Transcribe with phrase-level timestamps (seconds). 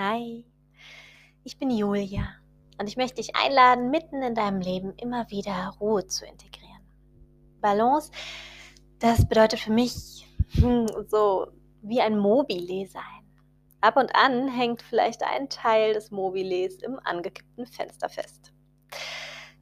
[0.00, 0.44] Hi,
[1.42, 2.28] ich bin Julia
[2.78, 6.86] und ich möchte dich einladen, mitten in deinem Leben immer wieder Ruhe zu integrieren.
[7.60, 8.12] Balance,
[9.00, 11.48] das bedeutet für mich hm, so
[11.82, 13.02] wie ein Mobile sein.
[13.80, 18.52] Ab und an hängt vielleicht ein Teil des Mobiles im angekippten Fenster fest.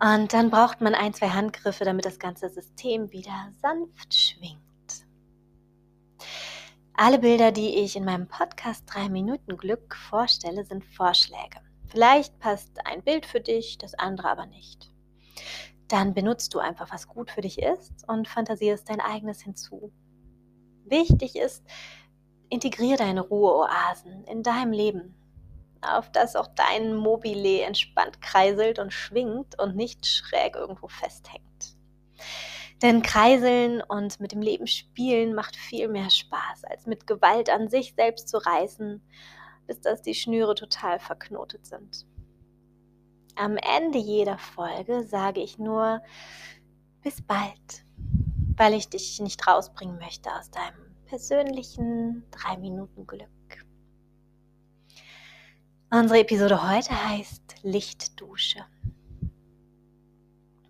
[0.00, 4.71] Und dann braucht man ein, zwei Handgriffe, damit das ganze System wieder sanft schwingt.
[6.94, 11.58] Alle Bilder, die ich in meinem Podcast 3 Minuten Glück vorstelle, sind Vorschläge.
[11.86, 14.92] Vielleicht passt ein Bild für dich, das andere aber nicht.
[15.88, 19.90] Dann benutzt du einfach, was gut für dich ist und fantasierst dein eigenes hinzu.
[20.84, 21.64] Wichtig ist,
[22.50, 25.14] integriere deine Ruheoasen in deinem Leben,
[25.80, 31.78] auf das auch dein Mobile entspannt kreiselt und schwingt und nicht schräg irgendwo festhängt.
[32.82, 37.68] Denn Kreiseln und mit dem Leben spielen macht viel mehr Spaß, als mit Gewalt an
[37.68, 39.00] sich selbst zu reißen,
[39.68, 42.04] bis dass die Schnüre total verknotet sind.
[43.36, 46.02] Am Ende jeder Folge sage ich nur
[47.02, 47.84] bis bald,
[48.56, 53.28] weil ich dich nicht rausbringen möchte aus deinem persönlichen 3 Minuten Glück.
[55.90, 58.64] Unsere Episode heute heißt Lichtdusche.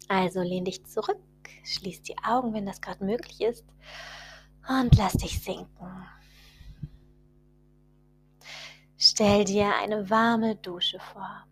[0.08, 1.18] Also lehn dich zurück
[1.64, 3.64] Schließ die Augen, wenn das gerade möglich ist.
[4.68, 6.06] Und lass dich sinken.
[8.96, 11.44] Stell dir eine warme Dusche vor.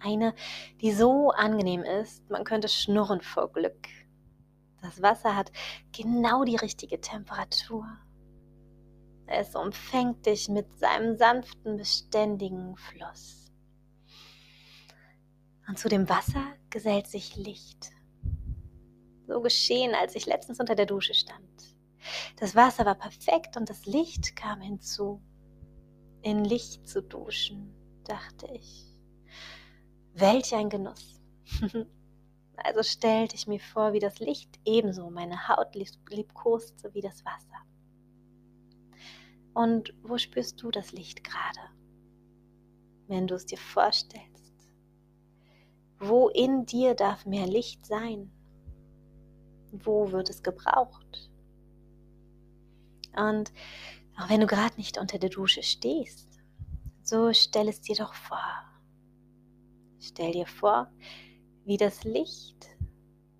[0.00, 0.34] Eine,
[0.82, 3.88] die so angenehm ist, man könnte schnurren vor Glück.
[4.82, 5.50] Das Wasser hat
[5.92, 7.86] genau die richtige Temperatur.
[9.26, 13.50] Es umfängt dich mit seinem sanften, beständigen Fluss.
[15.66, 17.95] Und zu dem Wasser gesellt sich Licht
[19.26, 21.76] so geschehen, als ich letztens unter der Dusche stand.
[22.36, 25.20] Das Wasser war perfekt und das Licht kam hinzu.
[26.22, 28.86] In Licht zu duschen, dachte ich.
[30.14, 31.20] Welch ein Genuss.
[32.56, 37.62] also stellte ich mir vor, wie das Licht ebenso meine Haut liebkoste wie das Wasser.
[39.54, 41.60] Und wo spürst du das Licht gerade?
[43.08, 44.52] Wenn du es dir vorstellst.
[45.98, 48.30] Wo in dir darf mehr Licht sein?
[49.72, 51.30] Wo wird es gebraucht?
[53.16, 53.52] Und
[54.18, 56.40] auch wenn du gerade nicht unter der Dusche stehst,
[57.02, 58.62] so stell es dir doch vor.
[60.00, 60.90] Stell dir vor,
[61.64, 62.76] wie das Licht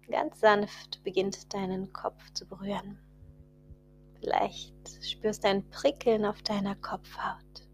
[0.09, 2.99] ganz sanft beginnt deinen Kopf zu berühren.
[4.21, 7.69] Vielleicht spürst du ein Prickeln auf deiner Kopfhaut.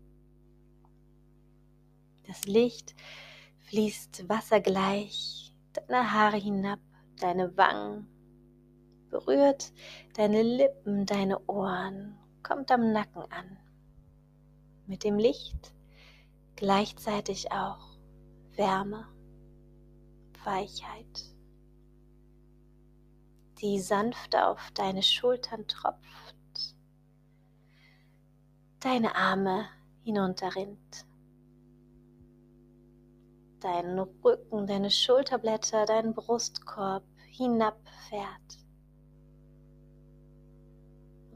[2.26, 2.94] Das Licht
[3.68, 6.80] fließt wassergleich deine Haare hinab,
[7.20, 8.08] deine Wangen,
[9.12, 9.72] berührt
[10.14, 13.58] deine Lippen, deine Ohren, kommt am Nacken an.
[14.86, 15.72] Mit dem Licht
[16.56, 17.98] gleichzeitig auch
[18.56, 19.06] Wärme,
[20.44, 21.36] Weichheit,
[23.60, 26.74] die sanft auf deine Schultern tropft,
[28.80, 29.66] deine Arme
[30.04, 31.06] hinunterrinnt,
[33.60, 38.61] deinen Rücken, deine Schulterblätter, deinen Brustkorb hinabfährt.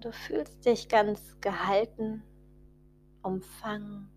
[0.07, 2.23] Du fühlst dich ganz gehalten,
[3.25, 4.09] umfangen,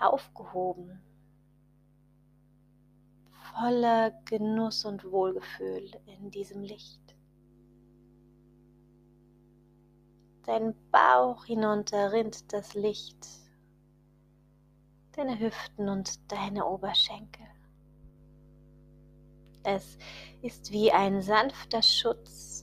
[0.00, 1.00] aufgehoben,
[3.52, 7.00] voller Genuss und Wohlgefühl in diesem Licht.
[10.42, 13.28] Dein Bauch hinunter rinnt das Licht,
[15.12, 17.46] deine Hüften und deine Oberschenkel.
[19.62, 19.98] Es
[20.42, 22.55] ist wie ein sanfter Schutz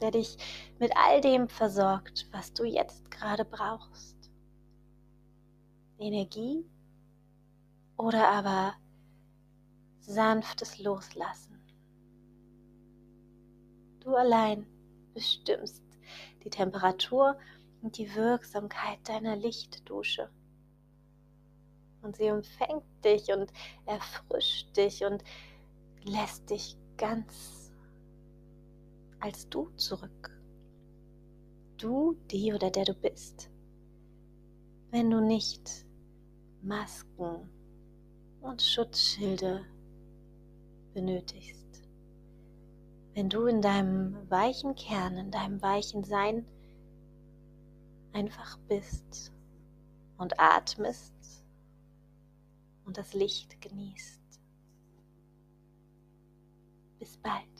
[0.00, 0.36] der dich
[0.78, 4.16] mit all dem versorgt, was du jetzt gerade brauchst.
[5.98, 6.64] Energie
[7.96, 8.74] oder aber
[10.00, 11.60] sanftes Loslassen.
[14.00, 14.66] Du allein
[15.14, 15.82] bestimmst
[16.44, 17.38] die Temperatur
[17.80, 20.28] und die Wirksamkeit deiner Lichtdusche.
[22.02, 23.50] Und sie umfängt dich und
[23.86, 25.24] erfrischt dich und
[26.02, 27.63] lässt dich ganz
[29.24, 30.38] als du zurück.
[31.78, 33.48] Du, die oder der du bist.
[34.90, 35.86] Wenn du nicht
[36.60, 37.48] Masken
[38.42, 39.64] und Schutzschilde
[40.92, 41.88] benötigst.
[43.14, 46.44] Wenn du in deinem weichen Kern, in deinem weichen Sein
[48.12, 49.32] einfach bist
[50.18, 51.14] und atmest
[52.84, 54.20] und das Licht genießt.
[56.98, 57.53] Bis bald.